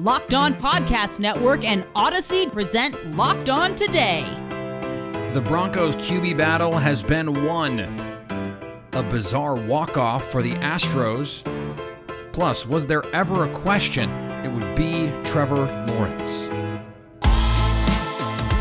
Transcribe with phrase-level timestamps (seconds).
[0.00, 4.24] Locked On Podcast Network and Odyssey present Locked On Today.
[5.32, 7.78] The Broncos QB battle has been won.
[8.92, 11.44] A bizarre walk-off for the Astros.
[12.32, 14.10] Plus, was there ever a question?
[14.44, 16.48] It would be Trevor Lawrence.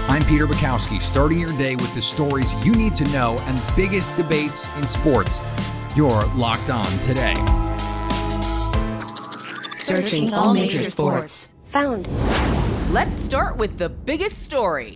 [0.08, 4.16] I'm Peter Bukowski, starting your day with the stories you need to know and biggest
[4.16, 5.42] debates in sports.
[5.96, 7.34] You're locked on today.
[9.84, 11.50] Searching all major sports.
[11.68, 12.08] Found.
[12.94, 14.96] Let's start with the biggest story.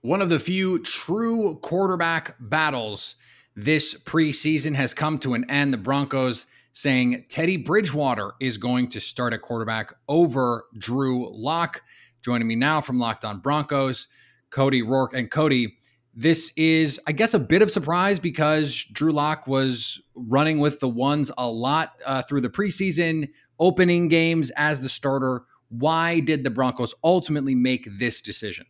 [0.00, 3.14] One of the few true quarterback battles
[3.54, 5.72] this preseason has come to an end.
[5.72, 11.82] The Broncos saying Teddy Bridgewater is going to start at quarterback over Drew Lock.
[12.20, 14.08] Joining me now from Locked On Broncos,
[14.50, 15.14] Cody Roark.
[15.14, 15.76] And Cody,
[16.14, 20.88] this is, I guess, a bit of surprise because Drew Lock was running with the
[20.88, 25.44] ones a lot uh, through the preseason opening games as the starter.
[25.68, 28.66] Why did the Broncos ultimately make this decision?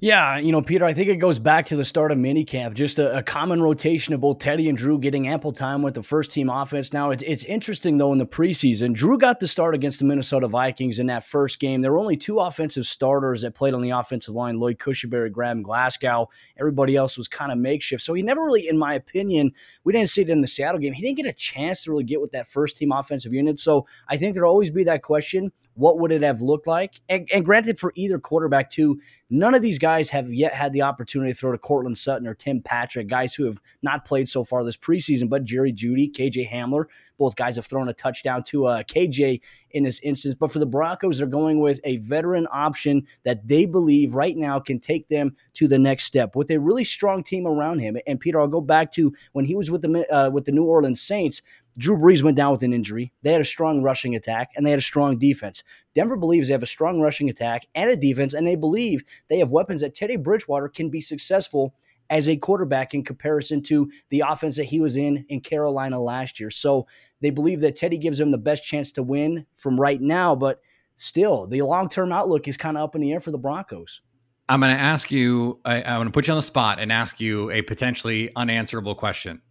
[0.00, 2.74] Yeah, you know, Peter, I think it goes back to the start of minicamp.
[2.74, 6.02] Just a, a, common rotation of both Teddy and Drew getting ample time with the
[6.02, 6.92] first team offense.
[6.92, 10.48] Now, it's, it's interesting, though, in the preseason, Drew got the start against the Minnesota
[10.48, 11.80] Vikings in that first game.
[11.80, 15.62] There were only two offensive starters that played on the offensive line Lloyd Cushenberry, Graham
[15.62, 16.28] Glasgow.
[16.58, 18.02] Everybody else was kind of makeshift.
[18.02, 19.52] So he never really, in my opinion,
[19.84, 20.92] we didn't see it in the Seattle game.
[20.92, 23.58] He didn't get a chance to really get with that first team offensive unit.
[23.58, 27.00] So I think there'll always be that question what would it have looked like?
[27.08, 30.82] And, and, granted, for either quarterback, too, none of these guys have yet had the
[30.82, 34.42] opportunity to throw to Courtland Sutton or Tim Patrick, guys who have not played so
[34.42, 35.28] far this preseason.
[35.28, 36.86] But Jerry Jeudy, KJ Hamler,
[37.18, 39.40] both guys have thrown a touchdown to uh, KJ
[39.72, 40.34] in this instance.
[40.34, 44.58] But for the Broncos, they're going with a veteran option that they believe right now
[44.58, 47.98] can take them to the next step with a really strong team around him.
[48.06, 50.64] And Peter, I'll go back to when he was with the uh, with the New
[50.64, 51.42] Orleans Saints.
[51.78, 53.12] Drew Brees went down with an injury.
[53.22, 55.62] They had a strong rushing attack and they had a strong defense.
[55.94, 59.38] Denver believes they have a strong rushing attack and a defense, and they believe they
[59.38, 61.74] have weapons that Teddy Bridgewater can be successful
[62.10, 66.38] as a quarterback in comparison to the offense that he was in in Carolina last
[66.38, 66.50] year.
[66.50, 66.86] So
[67.20, 70.60] they believe that Teddy gives them the best chance to win from right now, but
[70.94, 74.02] still, the long term outlook is kind of up in the air for the Broncos.
[74.48, 76.92] I'm going to ask you, I, am going to put you on the spot and
[76.92, 79.42] ask you a potentially unanswerable question.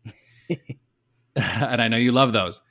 [1.61, 2.61] and I know you love those.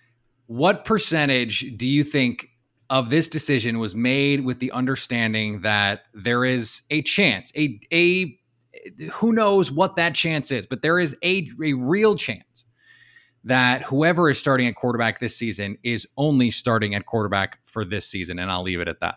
[0.47, 2.49] What percentage do you think
[2.91, 8.39] of this decision was made with the understanding that there is a chance, a a
[9.13, 12.67] who knows what that chance is, but there is a, a real chance
[13.45, 18.07] that whoever is starting at quarterback this season is only starting at quarterback for this
[18.07, 19.17] season, and I'll leave it at that.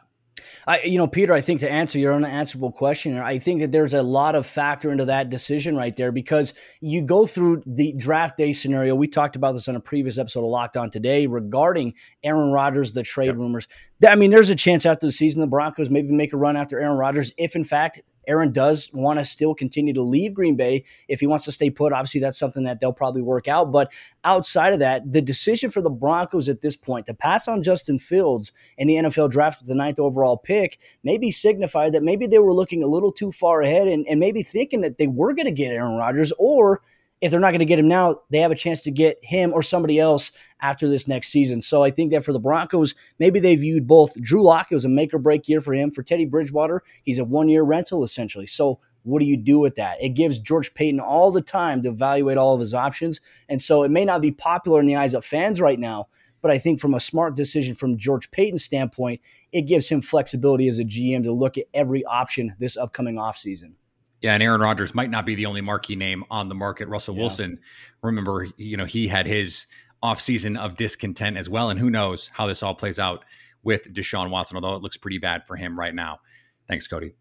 [0.67, 3.93] I, you know, Peter, I think to answer your unanswerable question, I think that there's
[3.93, 8.35] a lot of factor into that decision right there because you go through the draft
[8.35, 8.93] day scenario.
[8.93, 12.91] We talked about this on a previous episode of Locked On today regarding Aaron Rodgers,
[12.91, 13.37] the trade yep.
[13.37, 13.69] rumors.
[14.05, 16.81] I mean, there's a chance after the season the Broncos maybe make a run after
[16.81, 20.83] Aaron Rodgers if, in fact, Aaron does want to still continue to leave Green Bay.
[21.07, 23.71] If he wants to stay put, obviously that's something that they'll probably work out.
[23.71, 23.91] But
[24.23, 27.99] outside of that, the decision for the Broncos at this point to pass on Justin
[27.99, 32.39] Fields in the NFL draft with the ninth overall pick maybe signified that maybe they
[32.39, 35.45] were looking a little too far ahead and, and maybe thinking that they were going
[35.45, 36.81] to get Aaron Rodgers or–
[37.19, 39.51] if they're not going to get him now, they have a chance to get him
[39.51, 41.61] or somebody else after this next season.
[41.61, 44.85] So I think that for the Broncos, maybe they viewed both Drew Lock, it was
[44.85, 45.91] a make or break year for him.
[45.91, 48.45] For Teddy Bridgewater, he's a one year rental essentially.
[48.45, 50.01] So what do you do with that?
[50.01, 53.21] It gives George Paton all the time to evaluate all of his options.
[53.49, 56.07] And so it may not be popular in the eyes of fans right now,
[56.41, 60.67] but I think from a smart decision from George Paton's standpoint, it gives him flexibility
[60.67, 63.73] as a GM to look at every option this upcoming offseason.
[64.21, 66.87] Yeah, and Aaron Rodgers might not be the only marquee name on the market.
[66.87, 67.21] Russell yeah.
[67.21, 67.59] Wilson,
[68.01, 69.67] remember, you know, he had his
[70.03, 71.69] offseason of discontent as well.
[71.69, 73.25] And who knows how this all plays out
[73.63, 76.19] with Deshaun Watson, although it looks pretty bad for him right now.
[76.67, 77.13] Thanks, Cody.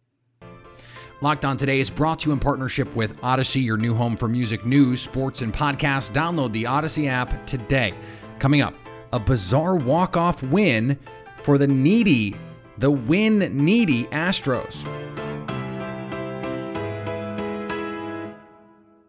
[1.23, 4.29] Locked On Today is brought to you in partnership with Odyssey, your new home for
[4.29, 6.11] music news, sports, and podcasts.
[6.11, 7.95] Download the Odyssey app today.
[8.39, 8.75] Coming up,
[9.15, 10.99] a bizarre walk-off win
[11.43, 12.37] for the needy,
[12.76, 14.85] the win needy Astros.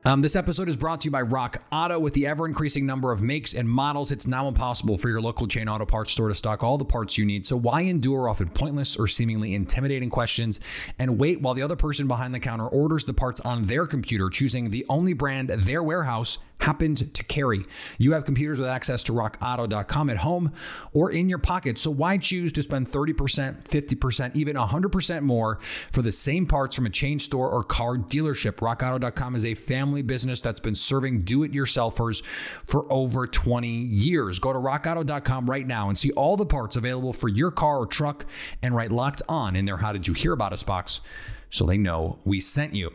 [0.08, 2.00] Um, this episode is brought to you by Rock Auto.
[2.00, 5.48] With the ever increasing number of makes and models, it's now impossible for your local
[5.48, 7.46] chain auto parts store to stock all the parts you need.
[7.46, 10.62] So, why endure often pointless or seemingly intimidating questions
[10.98, 14.30] and wait while the other person behind the counter orders the parts on their computer,
[14.30, 17.66] choosing the only brand their warehouse happened to carry.
[17.98, 20.52] You have computers with access to rockauto.com at home
[20.94, 21.78] or in your pocket.
[21.78, 25.60] So why choose to spend 30%, 50%, even 100% more
[25.92, 28.56] for the same parts from a chain store or car dealership?
[28.56, 32.24] Rockauto.com is a family business that's been serving do it yourselfers
[32.66, 34.40] for over 20 years.
[34.40, 37.88] Go to rockauto.com right now and see all the parts available for your car or
[37.88, 38.26] truck
[38.62, 41.02] and write locked on in their How Did You Hear About Us box
[41.50, 42.94] so they know we sent you.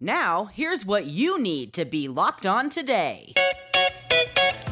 [0.00, 3.34] Now, here's what you need to be locked on today.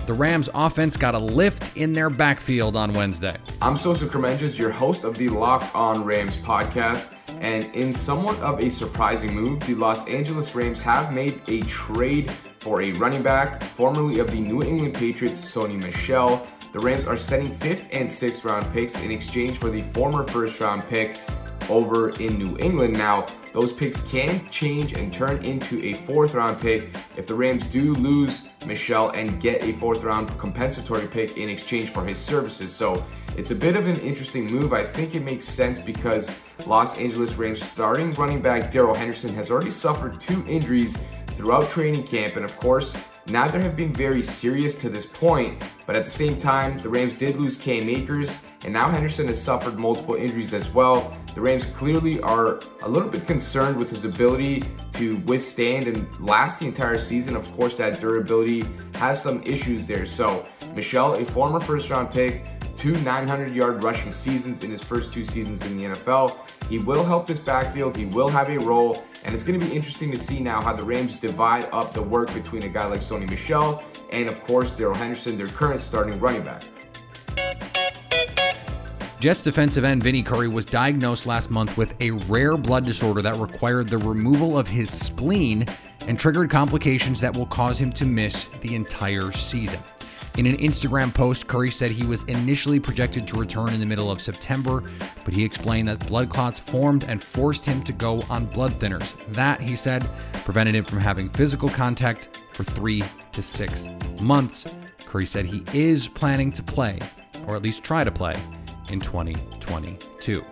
[0.06, 3.36] The Rams offense got a lift in their backfield on Wednesday.
[3.60, 7.17] I'm Sosa Kremenjas, your host of the Locked On Rams podcast.
[7.40, 12.30] And in somewhat of a surprising move, the Los Angeles Rams have made a trade
[12.60, 16.46] for a running back, formerly of the New England Patriots, Sony Michel.
[16.72, 20.60] The Rams are sending fifth and sixth round picks in exchange for the former first
[20.60, 21.18] round pick
[21.68, 22.94] over in New England.
[22.94, 27.66] Now, those picks can change and turn into a fourth round pick if the Rams
[27.66, 32.72] do lose Michel and get a fourth round compensatory pick in exchange for his services.
[32.72, 33.04] So
[33.36, 34.72] it's a bit of an interesting move.
[34.72, 36.30] I think it makes sense because
[36.66, 40.96] Los Angeles Rams starting running back Darrell Henderson has already suffered two injuries
[41.28, 42.92] throughout training camp, and of course,
[43.30, 45.62] neither have been very serious to this point.
[45.86, 49.40] But at the same time, the Rams did lose Cam Akers, and now Henderson has
[49.40, 51.16] suffered multiple injuries as well.
[51.34, 54.62] The Rams clearly are a little bit concerned with his ability
[54.94, 57.36] to withstand and last the entire season.
[57.36, 58.64] Of course, that durability
[58.94, 60.06] has some issues there.
[60.06, 62.46] So, Michel, a former first round pick,
[62.78, 66.38] two 900 yard rushing seasons in his first two seasons in the NFL.
[66.68, 69.74] He will help this backfield, he will have a role, and it's going to be
[69.74, 73.00] interesting to see now how the Rams divide up the work between a guy like
[73.00, 76.62] Sony Michel and, of course, Darrell Henderson, their current starting running back.
[79.20, 83.34] Jets defensive end Vinny Curry was diagnosed last month with a rare blood disorder that
[83.36, 85.66] required the removal of his spleen
[86.06, 89.80] and triggered complications that will cause him to miss the entire season.
[90.38, 94.08] In an Instagram post, Curry said he was initially projected to return in the middle
[94.08, 94.84] of September,
[95.24, 99.16] but he explained that blood clots formed and forced him to go on blood thinners.
[99.32, 100.08] That, he said,
[100.44, 103.02] prevented him from having physical contact for three
[103.32, 103.88] to six
[104.20, 104.76] months.
[105.06, 107.00] Curry said he is planning to play,
[107.44, 108.36] or at least try to play,
[108.90, 110.44] in 2022.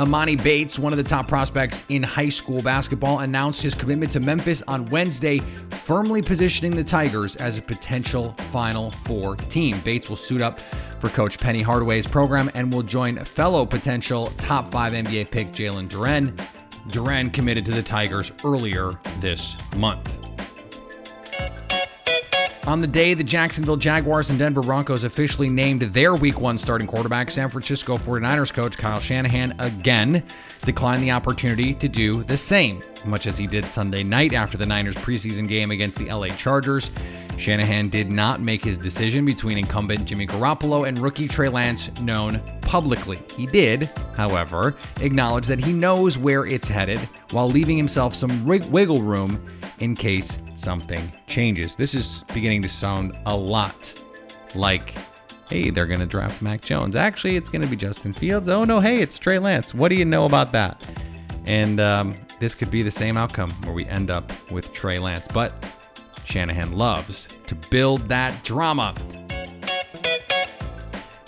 [0.00, 4.18] Emoni Bates, one of the top prospects in high school basketball, announced his commitment to
[4.18, 5.40] Memphis on Wednesday,
[5.90, 9.76] firmly positioning the Tigers as a potential Final Four team.
[9.80, 10.60] Bates will suit up
[11.00, 15.88] for Coach Penny Hardaway's program and will join fellow potential top five NBA pick Jalen
[15.88, 16.28] Duren.
[16.90, 20.29] Duren committed to the Tigers earlier this month.
[22.70, 26.86] On the day the Jacksonville Jaguars and Denver Broncos officially named their week one starting
[26.86, 30.22] quarterback, San Francisco 49ers coach Kyle Shanahan again
[30.64, 34.66] declined the opportunity to do the same, much as he did Sunday night after the
[34.66, 36.92] Niners preseason game against the LA Chargers.
[37.38, 42.40] Shanahan did not make his decision between incumbent Jimmy Garoppolo and rookie Trey Lance known
[42.60, 43.18] publicly.
[43.36, 47.00] He did, however, acknowledge that he knows where it's headed
[47.32, 49.44] while leaving himself some wiggle room
[49.80, 51.74] in case something changes.
[51.74, 53.94] This is beginning to sound a lot
[54.54, 54.94] like,
[55.48, 56.94] hey, they're going to draft Mac Jones.
[56.94, 58.48] Actually, it's going to be Justin Fields.
[58.48, 59.74] Oh, no, hey, it's Trey Lance.
[59.74, 60.82] What do you know about that?
[61.46, 65.26] And um, this could be the same outcome where we end up with Trey Lance.
[65.26, 65.52] But
[66.24, 68.94] Shanahan loves to build that drama.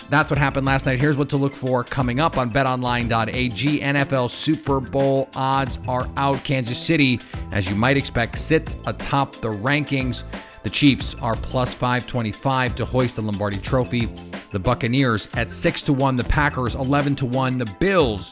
[0.09, 0.99] That's what happened last night.
[0.99, 3.79] Here's what to look for coming up on betonline.ag.
[3.79, 6.43] NFL Super Bowl odds are out.
[6.43, 7.19] Kansas City,
[7.51, 10.23] as you might expect, sits atop the rankings.
[10.63, 14.05] The Chiefs are plus 525 to hoist the Lombardi Trophy.
[14.51, 18.31] The Buccaneers at 6 to 1, the Packers 11 to 1, the Bills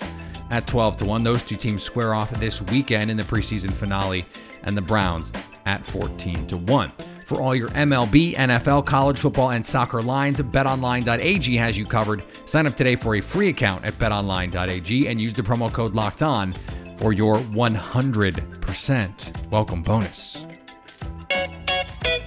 [0.51, 1.23] at 12 to 1.
[1.23, 4.25] Those two teams square off this weekend in the preseason finale
[4.63, 5.31] and the Browns
[5.65, 6.91] at 14 to 1.
[7.31, 12.25] For all your MLB, NFL, college football, and soccer lines, betonline.ag has you covered.
[12.45, 16.21] Sign up today for a free account at betonline.ag and use the promo code locked
[16.21, 16.51] on
[16.97, 20.45] for your 100% welcome bonus.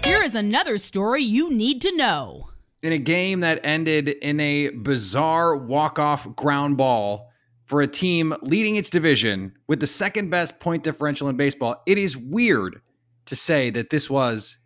[0.02, 2.48] Here is another story you need to know.
[2.82, 7.30] In a game that ended in a bizarre walk-off ground ball
[7.66, 11.98] for a team leading its division with the second best point differential in baseball, it
[11.98, 12.80] is weird
[13.26, 14.56] to say that this was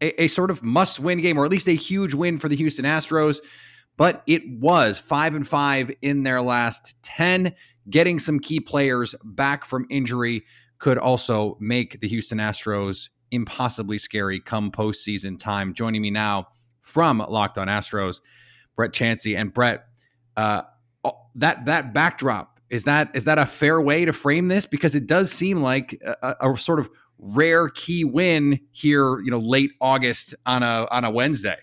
[0.00, 2.56] a, a sort of must win game, or at least a huge win for the
[2.56, 3.40] Houston Astros.
[3.96, 7.54] But it was five and five in their last 10.
[7.90, 10.44] Getting some key players back from injury
[10.78, 15.74] could also make the Houston Astros impossibly scary come postseason time.
[15.74, 16.48] Joining me now
[16.80, 18.20] from Locked On Astros,
[18.76, 19.84] Brett Chancey and Brett.
[20.36, 20.62] Uh,
[21.34, 24.66] that that backdrop is that is that a fair way to frame this?
[24.66, 26.88] Because it does seem like a, a sort of
[27.18, 31.56] rare key win here, you know, late August on a on a Wednesday.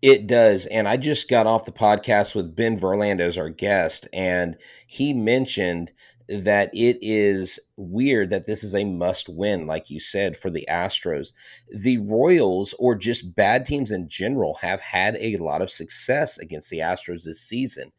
[0.00, 0.66] It does.
[0.66, 4.56] And I just got off the podcast with Ben Verlander as our guest, and
[4.86, 5.92] he mentioned
[6.28, 10.66] that it is weird that this is a must win, like you said, for the
[10.68, 11.32] Astros.
[11.68, 16.70] The Royals, or just bad teams in general, have had a lot of success against
[16.70, 17.92] the Astros this season.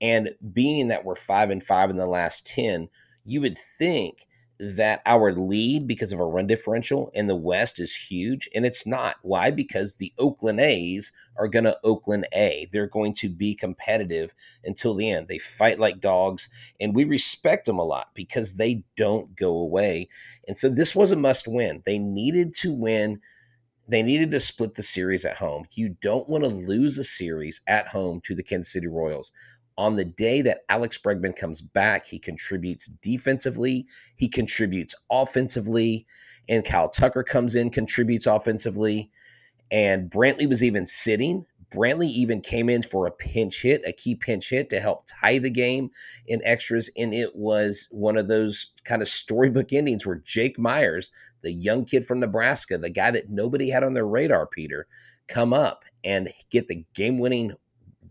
[0.00, 2.88] And being that we're five and five in the last 10,
[3.24, 4.26] you would think
[4.60, 8.86] that our lead because of our run differential in the West is huge, and it's
[8.86, 9.16] not.
[9.22, 9.50] Why?
[9.50, 12.68] Because the Oakland A's are going to Oakland A.
[12.72, 14.34] They're going to be competitive
[14.64, 15.28] until the end.
[15.28, 16.48] They fight like dogs,
[16.80, 20.08] and we respect them a lot because they don't go away.
[20.48, 21.82] And so this was a must win.
[21.86, 23.20] They needed to win.
[23.86, 25.66] They needed to split the series at home.
[25.72, 29.32] You don't want to lose a series at home to the Kansas City Royals
[29.78, 36.04] on the day that Alex Bregman comes back, he contributes defensively, he contributes offensively,
[36.48, 39.10] and Kyle Tucker comes in, contributes offensively.
[39.70, 41.46] And Brantley was even sitting.
[41.70, 45.38] Brantley even came in for a pinch hit, a key pinch hit to help tie
[45.38, 45.90] the game
[46.26, 46.90] in extras.
[46.96, 51.84] And it was one of those kind of storybook endings where Jake Meyers, the young
[51.84, 54.88] kid from Nebraska, the guy that nobody had on their radar, Peter,
[55.28, 57.52] come up and get the game winning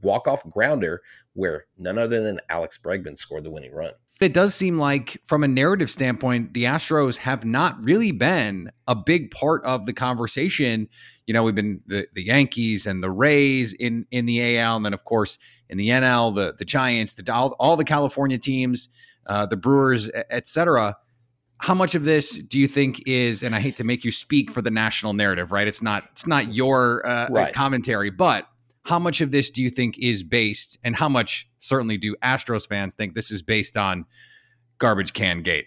[0.02, 1.02] walk off grounder
[1.34, 3.94] where none other than Alex Bregman scored the winning run.
[4.20, 8.96] It does seem like, from a narrative standpoint, the Astros have not really been a
[8.96, 10.90] big part of the conversation.
[11.28, 14.86] You know, we've been the, the Yankees and the Rays in in the AL, and
[14.86, 15.38] then of course
[15.70, 18.90] in the NL, the the Giants, the all, all the California teams,
[19.28, 20.96] uh, the Brewers, etc.
[21.60, 23.44] How much of this do you think is?
[23.44, 25.68] And I hate to make you speak for the national narrative, right?
[25.68, 27.54] It's not it's not your uh, right.
[27.54, 28.48] commentary, but
[28.88, 32.66] how much of this do you think is based, and how much certainly do Astros
[32.66, 34.06] fans think this is based on
[34.78, 35.66] garbage can gate?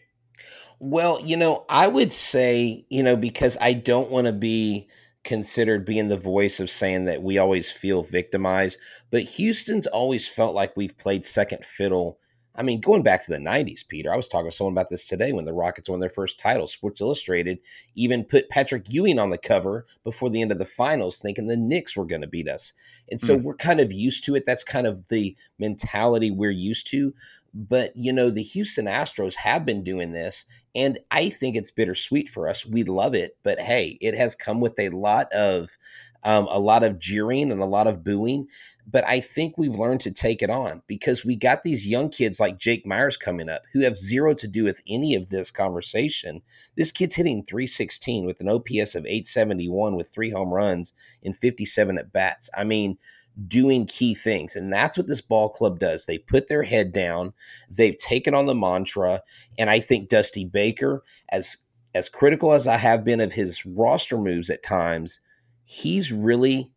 [0.79, 4.89] Well, you know, I would say, you know, because I don't want to be
[5.23, 8.79] considered being the voice of saying that we always feel victimized,
[9.11, 12.19] but Houston's always felt like we've played second fiddle
[12.61, 15.07] I mean, going back to the 90s, Peter, I was talking to someone about this
[15.07, 16.67] today when the Rockets won their first title.
[16.67, 17.59] Sports Illustrated
[17.95, 21.57] even put Patrick Ewing on the cover before the end of the finals, thinking the
[21.57, 22.75] Knicks were going to beat us.
[23.11, 23.43] And so mm.
[23.45, 24.45] we're kind of used to it.
[24.45, 27.14] That's kind of the mentality we're used to.
[27.55, 32.29] But, you know, the Houston Astros have been doing this, and I think it's bittersweet
[32.29, 32.67] for us.
[32.67, 33.38] We love it.
[33.43, 35.79] But hey, it has come with a lot of.
[36.23, 38.49] Um, a lot of jeering and a lot of booing
[38.90, 42.40] but I think we've learned to take it on because we got these young kids
[42.40, 46.42] like Jake Meyers coming up who have zero to do with any of this conversation.
[46.76, 50.92] This kid's hitting 316 with an OPS of 871 with three home runs
[51.25, 52.50] and 57 at bats.
[52.56, 52.99] I mean,
[53.47, 54.56] doing key things.
[54.56, 56.04] And that's what this ball club does.
[56.06, 57.32] They put their head down,
[57.70, 59.23] they've taken on the mantra.
[59.59, 61.59] And I think Dusty Baker, as
[61.94, 65.20] as critical as I have been of his roster moves at times,
[65.64, 66.70] he's really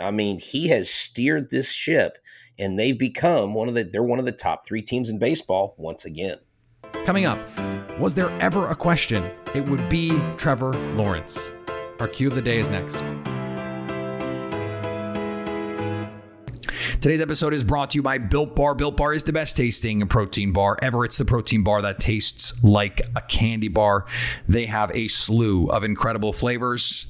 [0.00, 2.18] I mean, he has steered this ship
[2.58, 5.74] and they've become one of the they're one of the top 3 teams in baseball
[5.78, 6.38] once again.
[7.04, 7.38] Coming up,
[7.98, 9.30] was there ever a question?
[9.54, 11.50] It would be Trevor Lawrence.
[11.98, 12.96] Our cue of the day is next.
[17.00, 18.74] Today's episode is brought to you by Built Bar.
[18.74, 21.04] Built Bar is the best tasting protein bar ever.
[21.04, 24.06] It's the protein bar that tastes like a candy bar.
[24.48, 27.06] They have a slew of incredible flavors.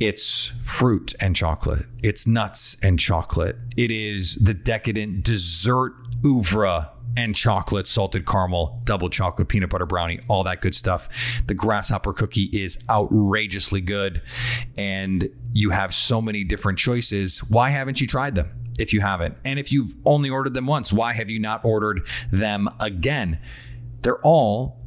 [0.00, 1.86] It's fruit and chocolate.
[2.04, 3.56] It's nuts and chocolate.
[3.76, 10.20] It is the decadent dessert oeuvre and chocolate, salted caramel, double chocolate, peanut butter brownie,
[10.28, 11.08] all that good stuff.
[11.48, 14.22] The grasshopper cookie is outrageously good,
[14.76, 17.40] and you have so many different choices.
[17.40, 19.36] Why haven't you tried them if you haven't?
[19.44, 23.40] And if you've only ordered them once, why have you not ordered them again?
[24.02, 24.78] They're all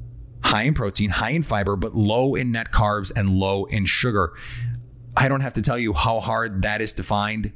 [0.44, 4.34] high in protein, high in fiber, but low in net carbs and low in sugar.
[5.15, 7.51] I don't have to tell you how hard that is to find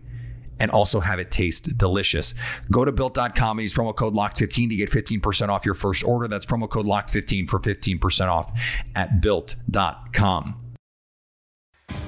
[0.60, 2.34] and also have it taste delicious.
[2.72, 6.28] Go to built.com and use promo code LOCKED15 to get 15% off your first order.
[6.28, 8.52] That's promo code LOCKED15 for 15% off
[8.96, 10.62] at built.com.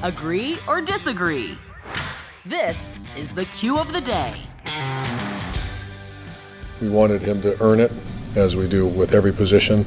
[0.01, 1.57] Agree or disagree?
[2.45, 4.33] This is the cue of the day.
[6.81, 7.91] We wanted him to earn it,
[8.35, 9.85] as we do with every position.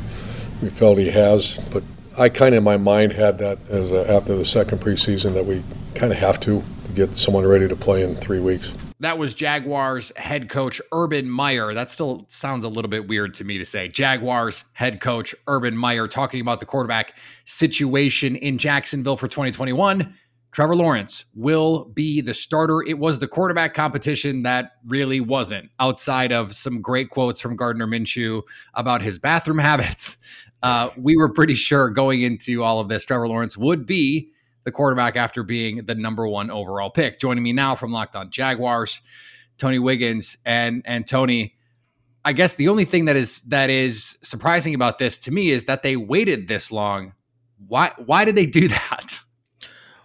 [0.61, 1.85] We felt he has, but
[2.19, 5.47] I kind of in my mind had that as a, after the second preseason that
[5.47, 5.63] we
[5.95, 8.75] kind of have to to get someone ready to play in three weeks.
[9.01, 11.73] That was Jaguars head coach Urban Meyer.
[11.73, 13.89] That still sounds a little bit weird to me to say.
[13.89, 20.15] Jaguars head coach Urban Meyer talking about the quarterback situation in Jacksonville for 2021.
[20.53, 22.83] Trevor Lawrence will be the starter.
[22.83, 27.87] It was the quarterback competition that really wasn't, outside of some great quotes from Gardner
[27.87, 28.43] Minshew
[28.75, 30.19] about his bathroom habits.
[30.63, 34.31] Uh, we were pretty sure going into all of this, Trevor Lawrence would be
[34.65, 37.19] the quarterback after being the number one overall pick.
[37.19, 39.01] Joining me now from Locked On Jaguars,
[39.57, 41.55] Tony Wiggins and and Tony.
[42.25, 45.65] I guess the only thing that is that is surprising about this to me is
[45.65, 47.15] that they waited this long.
[47.67, 49.21] Why why did they do that?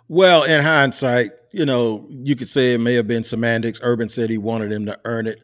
[0.07, 3.79] Well, in hindsight, you know, you could say it may have been semantics.
[3.81, 5.41] Urban said he wanted him to earn it,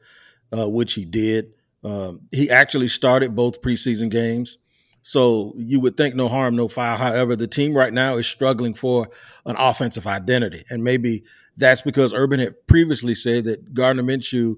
[0.51, 1.53] uh, which he did.
[1.83, 4.59] Um, he actually started both preseason games.
[5.01, 6.97] So you would think no harm, no foul.
[6.97, 9.07] However, the team right now is struggling for
[9.45, 10.63] an offensive identity.
[10.69, 11.23] And maybe
[11.57, 14.57] that's because Urban had previously said that Gardner Minshew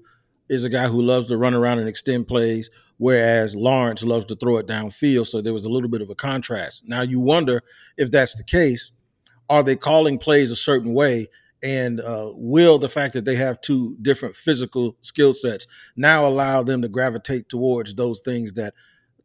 [0.50, 2.68] is a guy who loves to run around and extend plays,
[2.98, 5.26] whereas Lawrence loves to throw it downfield.
[5.26, 6.86] So there was a little bit of a contrast.
[6.86, 7.62] Now you wonder
[7.96, 8.92] if that's the case
[9.48, 11.28] are they calling plays a certain way?
[11.62, 16.62] And uh, will the fact that they have two different physical skill sets now allow
[16.62, 18.74] them to gravitate towards those things that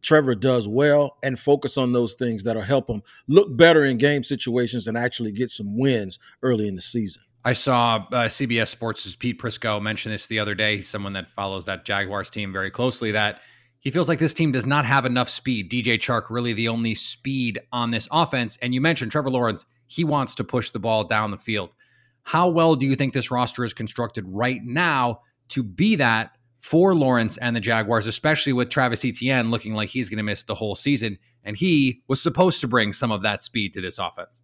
[0.01, 4.23] Trevor does well and focus on those things that'll help him look better in game
[4.23, 7.23] situations and actually get some wins early in the season?
[7.43, 10.77] I saw uh, CBS Sports' Pete Prisco mention this the other day.
[10.77, 13.11] He's someone that follows that Jaguars team very closely.
[13.11, 13.41] That
[13.79, 15.71] he feels like this team does not have enough speed.
[15.71, 18.57] DJ Chark really the only speed on this offense.
[18.61, 21.73] And you mentioned Trevor Lawrence he wants to push the ball down the field.
[22.21, 26.93] How well do you think this roster is constructed right now to be that for
[26.93, 30.53] Lawrence and the Jaguars, especially with Travis Etienne looking like he's going to miss the
[30.53, 31.17] whole season?
[31.43, 34.43] And he was supposed to bring some of that speed to this offense.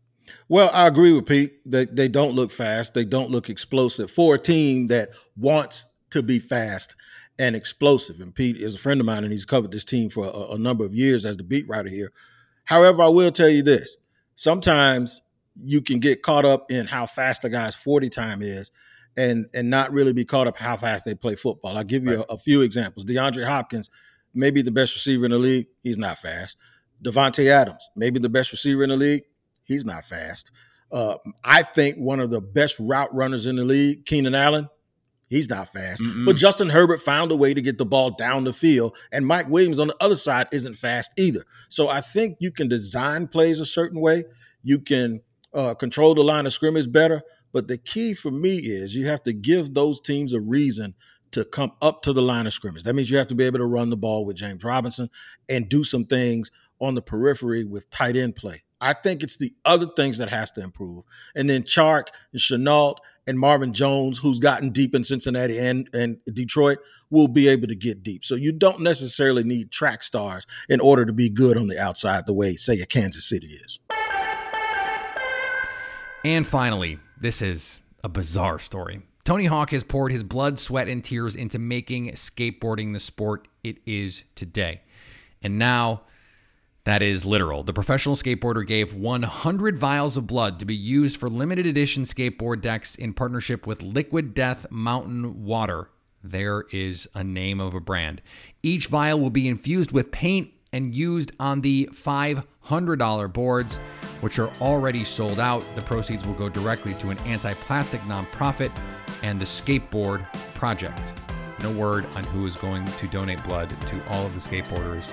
[0.50, 1.60] Well, I agree with Pete.
[1.64, 2.96] They, they don't look fast.
[2.96, 6.96] They don't look explosive for a team that wants to be fast
[7.38, 8.20] and explosive.
[8.20, 10.58] And Pete is a friend of mine, and he's covered this team for a, a
[10.58, 12.12] number of years as the beat writer here.
[12.64, 13.98] However, I will tell you this
[14.34, 15.22] sometimes
[15.64, 18.72] you can get caught up in how fast a guy's 40 time is
[19.18, 21.78] and and not really be caught up how fast they play football.
[21.78, 22.26] I'll give you right.
[22.30, 23.06] a, a, few examples.
[23.06, 23.90] DeAndre Hopkins,
[24.34, 25.68] maybe the best receiver in the league.
[25.82, 26.58] He's not fast.
[27.04, 29.24] Davante Adams, maybe the best receiver in the league.
[29.64, 30.52] He's not fast.
[30.92, 34.70] Uh, I think one of the best route runners in the league, Keenan Allen,
[35.30, 36.02] he's not fast.
[36.02, 36.26] Mm-mm.
[36.26, 39.50] But Justin Herbert found a way to get the ball down the field, and Mike
[39.50, 41.44] Williams on the other side isn't fast either.
[41.70, 44.26] So I think you can design plays a certain way.
[44.64, 45.22] You can
[45.56, 47.24] uh, control the line of scrimmage better.
[47.54, 50.94] But the key for me is you have to give those teams a reason
[51.32, 52.84] to come up to the line of scrimmage.
[52.84, 55.10] That means you have to be able to run the ball with James Robinson
[55.50, 58.64] and do some things on the periphery with tight end play.
[58.82, 61.04] I think it's the other things that has to improve.
[61.34, 66.18] And then Chark and Shenault and Marvin Jones, who's gotten deep in Cincinnati and, and
[66.32, 68.24] Detroit, will be able to get deep.
[68.24, 72.26] So you don't necessarily need track stars in order to be good on the outside
[72.28, 73.80] the way, say, a Kansas City is.
[76.26, 79.04] And finally, this is a bizarre story.
[79.26, 83.78] Tony Hawk has poured his blood, sweat, and tears into making skateboarding the sport it
[83.86, 84.82] is today.
[85.44, 86.02] And now
[86.84, 87.62] that is literal.
[87.62, 92.60] The professional skateboarder gave 100 vials of blood to be used for limited edition skateboard
[92.60, 95.92] decks in partnership with Liquid Death Mountain Water.
[96.24, 98.24] There is a name of a brand.
[98.64, 103.78] Each vial will be infused with paint and used on the $500 boards,
[104.20, 105.64] which are already sold out.
[105.76, 108.72] The proceeds will go directly to an anti plastic nonprofit
[109.24, 111.14] and the Skateboard Project.
[111.62, 115.12] No word on who is going to donate blood to all of the skateboarders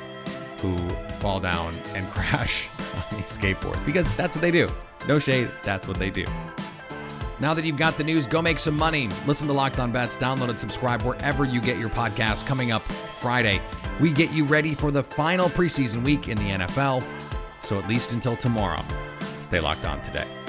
[0.59, 0.77] who
[1.21, 4.69] fall down and crash on these skateboards because that's what they do.
[5.07, 6.25] No shade, that's what they do.
[7.39, 9.09] Now that you've got the news, go make some money.
[9.27, 12.47] Listen to Locked On Bets, download and subscribe wherever you get your podcast.
[12.47, 12.83] Coming up
[13.21, 13.61] Friday,
[14.03, 17.07] we get you ready for the final preseason week in the NFL.
[17.63, 18.83] So at least until tomorrow,
[19.43, 20.42] stay locked on today.